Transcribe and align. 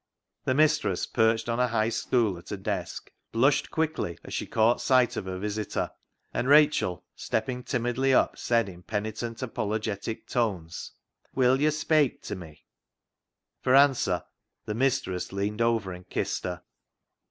The 0.45 0.55
mis 0.55 0.79
tress, 0.79 1.05
perched 1.05 1.47
on 1.47 1.59
a 1.59 1.67
high 1.67 1.89
stool 1.89 2.39
at 2.39 2.51
a 2.51 2.57
desk, 2.57 3.11
blushed 3.31 3.69
quickly 3.69 4.17
as 4.23 4.33
she 4.33 4.47
caught 4.47 4.81
sight 4.81 5.15
of 5.15 5.25
her 5.25 5.37
visitor, 5.37 5.91
and 6.33 6.45
270 6.45 6.47
VAULTING 6.47 6.65
AMBITION 6.65 6.85
Rachel, 6.89 7.05
stepping 7.15 7.63
timidly 7.63 8.11
up, 8.15 8.35
said 8.35 8.67
in 8.67 8.81
penitent, 8.81 9.43
apologetic 9.43 10.25
tones 10.27 10.93
—"Will 11.35 11.61
yo' 11.61 11.69
speik 11.69 12.23
to 12.23 12.35
me?" 12.35 12.65
For 13.63 13.75
answer 13.75 14.23
the 14.65 14.73
mistress 14.73 15.31
leaned 15.31 15.61
over 15.61 15.91
and 15.91 16.09
kissed 16.09 16.45
her. 16.45 16.63